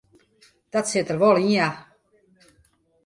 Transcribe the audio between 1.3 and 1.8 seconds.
yn ja.